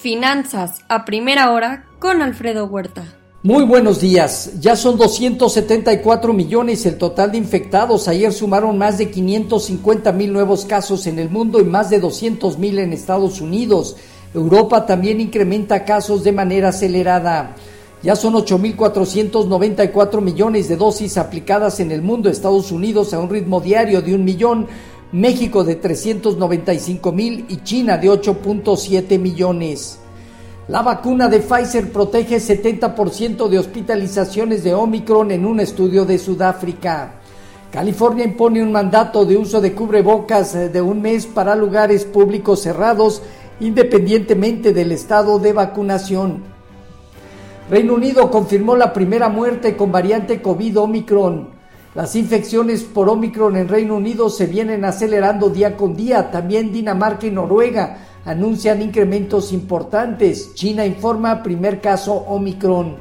Finanzas 0.00 0.80
a 0.88 1.04
primera 1.04 1.52
hora 1.52 1.84
con 1.98 2.22
Alfredo 2.22 2.64
Huerta. 2.64 3.04
Muy 3.42 3.64
buenos 3.64 4.00
días. 4.00 4.52
Ya 4.58 4.74
son 4.74 4.96
274 4.96 6.32
millones 6.32 6.86
el 6.86 6.96
total 6.96 7.32
de 7.32 7.36
infectados. 7.36 8.08
Ayer 8.08 8.32
sumaron 8.32 8.78
más 8.78 8.96
de 8.96 9.10
550 9.10 10.10
mil 10.12 10.32
nuevos 10.32 10.64
casos 10.64 11.06
en 11.06 11.18
el 11.18 11.28
mundo 11.28 11.60
y 11.60 11.64
más 11.64 11.90
de 11.90 12.00
200 12.00 12.56
mil 12.56 12.78
en 12.78 12.94
Estados 12.94 13.42
Unidos. 13.42 13.98
Europa 14.32 14.86
también 14.86 15.20
incrementa 15.20 15.84
casos 15.84 16.24
de 16.24 16.32
manera 16.32 16.70
acelerada. 16.70 17.54
Ya 18.02 18.16
son 18.16 18.32
8.494 18.32 20.22
millones 20.22 20.66
de 20.70 20.76
dosis 20.76 21.18
aplicadas 21.18 21.78
en 21.78 21.92
el 21.92 22.00
mundo, 22.00 22.30
Estados 22.30 22.72
Unidos 22.72 23.12
a 23.12 23.18
un 23.18 23.28
ritmo 23.28 23.60
diario 23.60 24.00
de 24.00 24.14
un 24.14 24.24
millón 24.24 24.66
México 25.12 25.64
de 25.64 25.74
395 25.74 27.10
mil 27.10 27.44
y 27.48 27.64
China 27.64 27.98
de 27.98 28.08
8.7 28.08 29.18
millones. 29.18 29.98
La 30.68 30.82
vacuna 30.82 31.26
de 31.28 31.40
Pfizer 31.40 31.90
protege 31.90 32.36
70% 32.36 33.48
de 33.48 33.58
hospitalizaciones 33.58 34.62
de 34.62 34.72
Omicron 34.72 35.32
en 35.32 35.46
un 35.46 35.58
estudio 35.58 36.04
de 36.04 36.16
Sudáfrica. 36.16 37.14
California 37.72 38.24
impone 38.24 38.62
un 38.62 38.70
mandato 38.70 39.24
de 39.24 39.36
uso 39.36 39.60
de 39.60 39.72
cubrebocas 39.72 40.54
eh, 40.54 40.68
de 40.68 40.80
un 40.80 41.02
mes 41.02 41.26
para 41.26 41.56
lugares 41.56 42.04
públicos 42.04 42.62
cerrados 42.62 43.20
independientemente 43.58 44.72
del 44.72 44.92
estado 44.92 45.40
de 45.40 45.52
vacunación. 45.52 46.44
Reino 47.68 47.94
Unido 47.94 48.30
confirmó 48.30 48.76
la 48.76 48.92
primera 48.92 49.28
muerte 49.28 49.76
con 49.76 49.90
variante 49.90 50.40
COVID 50.40 50.78
Omicron. 50.78 51.59
Las 51.94 52.14
infecciones 52.14 52.84
por 52.84 53.08
Omicron 53.08 53.56
en 53.56 53.66
Reino 53.66 53.96
Unido 53.96 54.30
se 54.30 54.46
vienen 54.46 54.84
acelerando 54.84 55.50
día 55.50 55.76
con 55.76 55.96
día. 55.96 56.30
También 56.30 56.72
Dinamarca 56.72 57.26
y 57.26 57.32
Noruega 57.32 57.98
anuncian 58.24 58.80
incrementos 58.80 59.52
importantes. 59.52 60.54
China 60.54 60.86
informa 60.86 61.42
primer 61.42 61.80
caso 61.80 62.12
Omicron. 62.14 62.94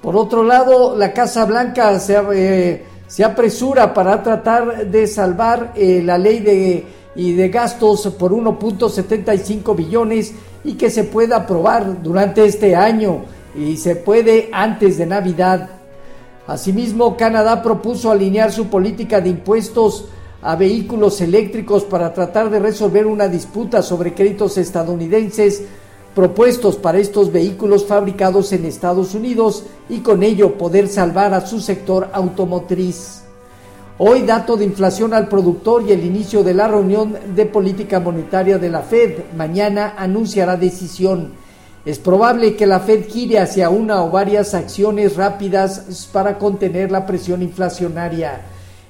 Por 0.00 0.16
otro 0.16 0.42
lado, 0.42 0.96
la 0.96 1.12
Casa 1.12 1.44
Blanca 1.44 1.98
se, 1.98 2.16
eh, 2.32 2.84
apresura 3.22 3.92
para 3.92 4.22
tratar 4.22 4.86
de 4.86 5.06
salvar 5.06 5.72
eh, 5.74 6.00
la 6.02 6.16
ley 6.16 6.38
de, 6.38 6.86
de 7.14 7.48
gastos 7.50 8.06
por 8.18 8.32
1.75 8.32 9.76
billones 9.76 10.32
y 10.64 10.74
que 10.74 10.88
se 10.88 11.04
pueda 11.04 11.36
aprobar 11.36 12.02
durante 12.02 12.46
este 12.46 12.74
año 12.74 13.24
y 13.54 13.76
se 13.76 13.96
puede 13.96 14.48
antes 14.50 14.96
de 14.96 15.04
Navidad. 15.04 15.77
Asimismo, 16.48 17.14
Canadá 17.14 17.62
propuso 17.62 18.10
alinear 18.10 18.50
su 18.50 18.68
política 18.68 19.20
de 19.20 19.28
impuestos 19.28 20.06
a 20.40 20.56
vehículos 20.56 21.20
eléctricos 21.20 21.84
para 21.84 22.14
tratar 22.14 22.48
de 22.48 22.58
resolver 22.58 23.06
una 23.06 23.28
disputa 23.28 23.82
sobre 23.82 24.14
créditos 24.14 24.56
estadounidenses 24.56 25.64
propuestos 26.14 26.76
para 26.76 26.98
estos 26.98 27.30
vehículos 27.30 27.84
fabricados 27.84 28.50
en 28.54 28.64
Estados 28.64 29.14
Unidos 29.14 29.64
y 29.90 29.98
con 29.98 30.22
ello 30.22 30.56
poder 30.56 30.88
salvar 30.88 31.34
a 31.34 31.46
su 31.46 31.60
sector 31.60 32.08
automotriz. 32.14 33.24
Hoy 33.98 34.22
dato 34.22 34.56
de 34.56 34.64
inflación 34.64 35.12
al 35.12 35.28
productor 35.28 35.82
y 35.86 35.92
el 35.92 36.02
inicio 36.02 36.42
de 36.42 36.54
la 36.54 36.66
reunión 36.66 37.14
de 37.36 37.44
política 37.44 38.00
monetaria 38.00 38.56
de 38.56 38.70
la 38.70 38.80
Fed. 38.80 39.18
Mañana 39.36 39.96
anunciará 39.98 40.56
decisión. 40.56 41.32
Es 41.84 41.98
probable 41.98 42.56
que 42.56 42.66
la 42.66 42.80
Fed 42.80 43.06
gire 43.08 43.38
hacia 43.38 43.70
una 43.70 44.02
o 44.02 44.10
varias 44.10 44.54
acciones 44.54 45.16
rápidas 45.16 46.08
para 46.12 46.38
contener 46.38 46.90
la 46.90 47.06
presión 47.06 47.42
inflacionaria. 47.42 48.42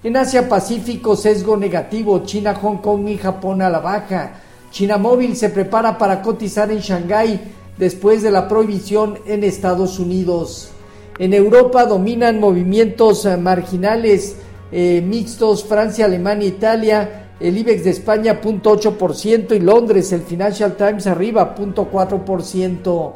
En 0.02 0.16
Asia 0.16 0.48
Pacífico, 0.48 1.16
sesgo 1.16 1.56
negativo, 1.56 2.24
China, 2.24 2.54
Hong 2.54 2.78
Kong 2.78 3.08
y 3.08 3.18
Japón 3.18 3.62
a 3.62 3.70
la 3.70 3.80
baja. 3.80 4.40
China 4.70 4.96
Móvil 4.96 5.36
se 5.36 5.50
prepara 5.50 5.98
para 5.98 6.22
cotizar 6.22 6.70
en 6.70 6.78
Shanghái 6.78 7.40
después 7.76 8.22
de 8.22 8.30
la 8.30 8.48
prohibición 8.48 9.18
en 9.26 9.44
Estados 9.44 9.98
Unidos. 9.98 10.70
En 11.18 11.34
Europa 11.34 11.84
dominan 11.84 12.40
movimientos 12.40 13.26
marginales 13.40 14.36
eh, 14.70 15.02
mixtos 15.04 15.64
Francia, 15.64 16.04
Alemania, 16.04 16.48
Italia 16.48 17.27
el 17.40 17.56
IBEX 17.56 17.84
de 17.84 17.90
España 17.90 18.40
0.8% 18.40 19.54
y 19.54 19.60
Londres, 19.60 20.12
el 20.12 20.22
Financial 20.22 20.74
Times 20.76 21.06
arriba 21.06 21.54
0.4%. 21.54 23.12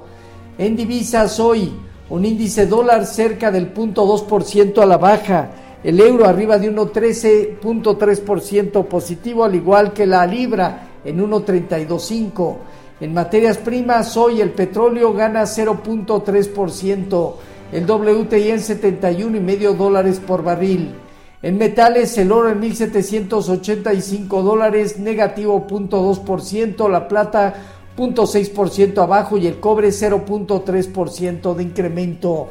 En 0.59 0.77
divisas 0.77 1.41
hoy, 1.41 1.72
un 2.10 2.25
índice 2.25 2.66
dólar 2.66 3.06
cerca 3.06 3.50
del 3.50 3.75
0.2% 3.75 4.81
a 4.81 4.87
la 4.87 4.99
baja, 4.99 5.50
el 5.83 5.99
euro 5.99 6.27
arriba 6.27 6.59
de 6.59 6.72
1.13.3% 6.72 8.87
positivo, 8.87 9.43
al 9.44 9.56
igual 9.56 9.93
que 9.93 10.06
la 10.06 10.25
libra 10.27 10.91
en 11.04 11.19
1.325. 11.19 12.56
En 13.00 13.12
materias 13.12 13.59
primas, 13.59 14.16
hoy 14.16 14.41
el 14.41 14.50
petróleo 14.50 15.12
gana 15.12 15.43
0.3%, 15.43 17.33
el 17.72 17.91
WTI 17.91 18.50
en 18.50 18.59
71,5 18.59 19.75
dólares 19.75 20.22
por 20.25 20.44
barril. 20.44 21.02
En 21.42 21.58
metales, 21.58 22.16
el 22.19 22.30
oro 22.30 22.50
en 22.50 22.60
1.785 22.60 24.42
dólares, 24.42 24.98
negativo 25.00 25.66
0.2%, 25.69 26.88
la 26.88 27.08
plata 27.08 27.54
0.6% 27.97 29.03
abajo 29.03 29.36
y 29.36 29.48
el 29.48 29.58
cobre 29.58 29.88
0.3% 29.88 31.54
de 31.54 31.62
incremento. 31.64 32.47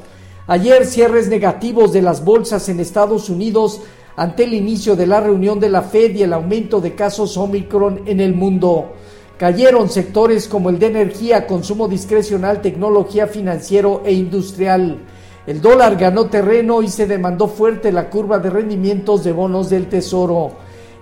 Ayer 0.45 0.85
cierres 0.85 1.29
negativos 1.29 1.93
de 1.93 2.01
las 2.01 2.25
bolsas 2.25 2.67
en 2.67 2.81
Estados 2.81 3.29
Unidos 3.29 3.81
ante 4.17 4.43
el 4.43 4.53
inicio 4.53 4.97
de 4.97 5.07
la 5.07 5.21
reunión 5.21 5.61
de 5.61 5.69
la 5.69 5.83
Fed 5.83 6.13
y 6.15 6.23
el 6.23 6.33
aumento 6.33 6.81
de 6.81 6.93
casos 6.93 7.37
Omicron 7.37 8.01
en 8.05 8.19
el 8.19 8.33
mundo. 8.35 8.91
Cayeron 9.37 9.89
sectores 9.89 10.49
como 10.49 10.69
el 10.69 10.79
de 10.79 10.87
energía, 10.87 11.47
consumo 11.47 11.87
discrecional, 11.87 12.61
tecnología 12.61 13.27
financiero 13.27 14.01
e 14.05 14.11
industrial. 14.11 14.99
El 15.47 15.59
dólar 15.59 15.97
ganó 15.97 16.27
terreno 16.27 16.83
y 16.83 16.87
se 16.87 17.07
demandó 17.07 17.47
fuerte 17.47 17.91
la 17.91 18.09
curva 18.09 18.37
de 18.39 18.51
rendimientos 18.51 19.23
de 19.23 19.31
bonos 19.31 19.71
del 19.71 19.87
Tesoro. 19.87 20.51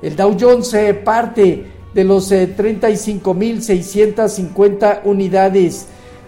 El 0.02 0.16
Dow 0.16 0.38
Jones 0.40 0.70
se 0.70 0.94
parte 0.94 1.66
de 1.94 2.04
los 2.06 2.32
35.650 2.32 4.94
eh, 4.94 5.00
unidades. 5.04 5.88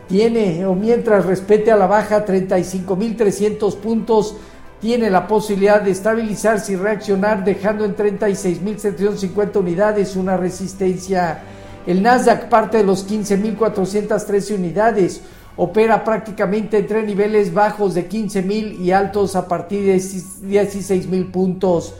Tiene, 0.10 0.66
o 0.66 0.76
mientras 0.76 1.26
respete 1.26 1.72
a 1.72 1.78
la 1.78 1.88
baja 1.88 2.26
35.300 2.26 3.78
puntos, 3.78 4.36
tiene 4.82 5.10
la 5.10 5.26
posibilidad 5.26 5.82
de 5.82 5.92
estabilizarse 5.92 6.74
y 6.74 6.76
reaccionar 6.76 7.46
dejando 7.46 7.86
en 7.86 7.96
36.750 7.96 9.56
unidades 9.58 10.18
una 10.18 10.36
resistencia. 10.36 11.44
El 11.88 12.04
Nasdaq 12.04 12.50
parte 12.50 12.80
de 12.80 12.84
los 12.84 13.08
15.413 13.08 14.56
unidades 14.56 15.22
opera 15.64 16.04
prácticamente 16.04 16.80
entre 16.80 17.04
niveles 17.04 17.54
bajos 17.54 17.94
de 17.94 18.08
15 18.08 18.42
mil 18.42 18.82
y 18.82 18.92
altos 18.92 19.36
a 19.36 19.48
partir 19.48 19.86
de 19.86 19.92
16 19.94 21.08
mil 21.08 21.28
puntos. 21.28 21.94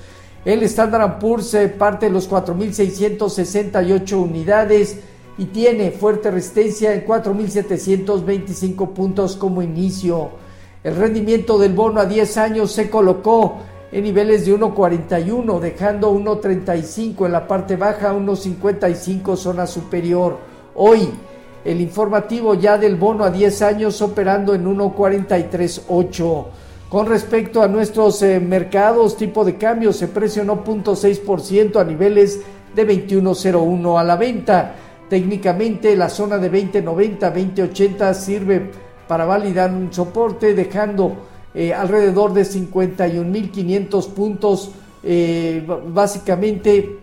El 0.44 0.64
Standard 0.64 1.20
Poor's 1.20 1.56
parte 1.78 2.08
de 2.08 2.12
los 2.12 2.28
4.668 2.28 4.14
unidades 4.14 4.98
y 5.38 5.46
tiene 5.46 5.92
fuerte 5.92 6.32
resistencia 6.32 6.92
en 6.92 7.06
4.725 7.06 8.94
puntos 8.94 9.36
como 9.36 9.62
inicio. 9.62 10.32
El 10.84 10.96
rendimiento 10.96 11.60
del 11.60 11.74
bono 11.74 12.00
a 12.02 12.08
10 12.08 12.38
años 12.38 12.72
se 12.72 12.90
colocó 12.90 13.58
en 13.92 14.04
niveles 14.04 14.48
de 14.48 14.58
1.41, 14.58 15.60
dejando 15.60 16.12
1.35 16.12 17.28
en 17.28 17.32
la 17.32 17.48
parte 17.48 17.76
baja, 17.76 18.12
1.55 18.12 19.36
zona 19.36 19.68
superior. 19.68 20.40
Hoy, 20.74 21.10
el 21.64 21.82
informativo 21.82 22.56
ya 22.56 22.78
del 22.78 22.96
bono 22.96 23.24
a 23.24 23.30
10 23.30 23.62
años 23.62 24.02
operando 24.02 24.54
en 24.56 24.66
1.438. 24.66 26.46
Con 26.90 27.06
respecto 27.06 27.62
a 27.62 27.68
nuestros 27.68 28.22
eh, 28.22 28.40
mercados, 28.40 29.16
tipo 29.16 29.46
de 29.46 29.58
cambio 29.58 29.94
se 29.94 30.08
presionó 30.08 30.64
0.6% 30.64 31.80
a 31.80 31.84
niveles 31.84 32.42
de 32.76 32.88
21.01 32.88 34.00
a 34.00 34.04
la 34.04 34.16
venta. 34.18 34.76
Técnicamente 35.10 35.96
la 35.96 36.10
zona 36.10 36.38
de 36.38 36.52
20.90, 36.52 37.34
20.80 37.34 38.14
sirve 38.14 38.72
para 39.08 39.26
validar 39.26 39.72
un 39.72 39.92
soporte 39.94 40.54
dejando 40.54 41.16
eh, 41.54 41.74
alrededor 41.74 42.34
de 42.34 42.44
51.500 42.44 44.10
puntos 44.14 44.72
eh, 45.04 45.66
básicamente 45.88 47.00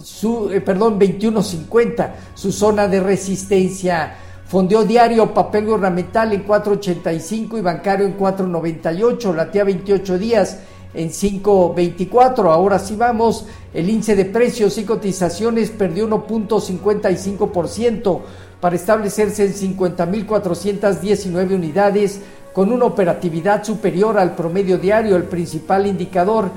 su, 0.00 0.50
eh, 0.50 0.60
perdón, 0.60 0.98
21.50, 0.98 2.10
su 2.34 2.50
zona 2.52 2.88
de 2.88 3.00
resistencia. 3.00 4.16
Fondeó 4.46 4.84
diario 4.84 5.32
papel 5.32 5.66
gubernamental 5.66 6.32
en 6.32 6.44
4.85 6.46 7.58
y 7.58 7.62
bancario 7.62 8.06
en 8.06 8.18
4.98, 8.18 9.34
latía 9.34 9.64
28 9.64 10.18
días 10.18 10.58
en 10.94 11.08
5.24. 11.08 12.52
Ahora 12.52 12.78
sí 12.78 12.94
vamos, 12.96 13.46
el 13.72 13.88
índice 13.88 14.14
de 14.14 14.26
precios 14.26 14.76
y 14.78 14.84
cotizaciones 14.84 15.70
perdió 15.70 16.06
1.55% 16.08 18.20
para 18.60 18.76
establecerse 18.76 19.46
en 19.46 19.54
50.419 19.54 21.54
unidades 21.54 22.20
con 22.52 22.70
una 22.70 22.84
operatividad 22.84 23.64
superior 23.64 24.18
al 24.18 24.34
promedio 24.34 24.76
diario, 24.76 25.16
el 25.16 25.24
principal 25.24 25.86
indicador 25.86 26.50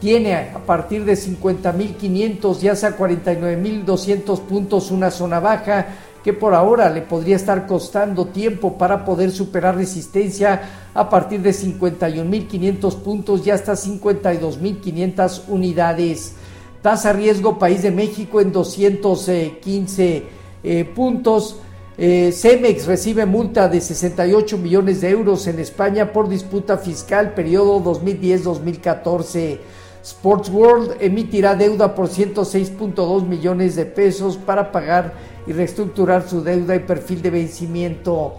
tiene 0.00 0.34
a 0.34 0.58
partir 0.66 1.04
de 1.04 1.12
50.500 1.12 2.58
ya 2.58 2.74
sea 2.74 2.96
49.200 2.96 4.40
puntos 4.40 4.90
una 4.90 5.10
zona 5.10 5.40
baja 5.40 5.86
que 6.24 6.32
por 6.32 6.54
ahora 6.54 6.90
le 6.90 7.02
podría 7.02 7.36
estar 7.36 7.66
costando 7.66 8.26
tiempo 8.26 8.76
para 8.76 9.04
poder 9.04 9.30
superar 9.30 9.76
resistencia 9.76 10.88
a 10.94 11.08
partir 11.08 11.40
de 11.40 11.50
51.500 11.50 12.96
puntos 12.96 13.46
y 13.46 13.50
hasta 13.50 13.72
52.500 13.72 15.42
unidades. 15.48 16.34
Tasa 16.82 17.12
riesgo 17.12 17.58
país 17.58 17.82
de 17.82 17.90
México 17.90 18.40
en 18.40 18.52
215 18.52 20.22
eh, 20.62 20.84
puntos. 20.94 21.56
Eh, 21.96 22.32
Cemex 22.32 22.86
recibe 22.86 23.26
multa 23.26 23.68
de 23.68 23.80
68 23.80 24.56
millones 24.58 25.02
de 25.02 25.10
euros 25.10 25.46
en 25.46 25.58
España 25.58 26.12
por 26.12 26.28
disputa 26.28 26.78
fiscal 26.78 27.34
periodo 27.34 27.82
2010-2014. 27.82 29.58
Sports 30.02 30.50
World 30.50 30.96
emitirá 31.00 31.54
deuda 31.54 31.94
por 31.94 32.08
106.2 32.08 33.26
millones 33.26 33.76
de 33.76 33.86
pesos 33.86 34.36
para 34.36 34.72
pagar 34.72 35.12
y 35.46 35.52
reestructurar 35.52 36.28
su 36.28 36.42
deuda 36.42 36.74
y 36.74 36.80
perfil 36.80 37.22
de 37.22 37.30
vencimiento. 37.30 38.34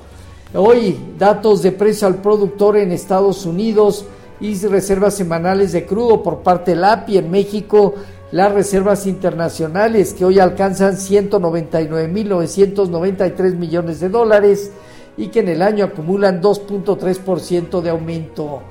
Hoy, 0.53 0.99
datos 1.17 1.61
de 1.61 1.71
precio 1.71 2.07
al 2.07 2.15
productor 2.15 2.75
en 2.77 2.91
Estados 2.91 3.45
Unidos 3.45 4.05
y 4.39 4.55
reservas 4.65 5.13
semanales 5.13 5.71
de 5.71 5.85
crudo 5.85 6.23
por 6.23 6.39
parte 6.39 6.71
del 6.71 6.83
API 6.83 7.19
en 7.19 7.29
México 7.29 7.93
las 8.31 8.51
reservas 8.51 9.05
internacionales 9.07 10.13
que 10.13 10.25
hoy 10.25 10.39
alcanzan 10.39 10.95
199.993 10.95 13.55
millones 13.55 13.99
de 13.99 14.09
dólares 14.09 14.71
y 15.17 15.27
que 15.27 15.41
en 15.41 15.49
el 15.49 15.61
año 15.61 15.85
acumulan 15.85 16.41
2.3% 16.41 17.81
de 17.81 17.89
aumento. 17.89 18.61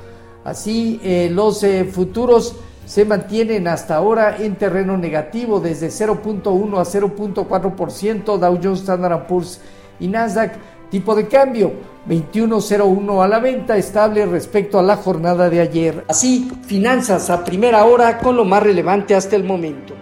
Así, 0.44 0.98
eh, 1.04 1.28
los 1.31 1.62
eh, 1.62 1.84
futuros 1.84 2.56
se 2.90 3.04
mantienen 3.04 3.69
hasta 3.69 3.94
ahora 3.94 4.38
en 4.38 4.56
terreno 4.56 4.98
negativo 4.98 5.60
desde 5.60 5.90
0.1 5.90 6.76
a 6.76 6.84
0.4%, 6.84 8.37
Dow 8.37 8.58
Jones, 8.60 8.81
Standard 8.81 9.28
Poor's 9.28 9.60
y 10.00 10.08
Nasdaq. 10.08 10.54
Tipo 10.90 11.14
de 11.14 11.28
cambio 11.28 11.72
21.01 12.08 13.22
a 13.22 13.28
la 13.28 13.38
venta, 13.38 13.76
estable 13.76 14.26
respecto 14.26 14.76
a 14.76 14.82
la 14.82 14.96
jornada 14.96 15.48
de 15.48 15.60
ayer. 15.60 16.04
Así, 16.08 16.50
finanzas 16.66 17.31
a 17.31 17.44
primera 17.44 17.84
hora 17.84 18.19
con 18.19 18.34
lo 18.34 18.44
más 18.44 18.60
relevante 18.60 19.14
hasta 19.14 19.37
el 19.37 19.44
momento. 19.44 20.00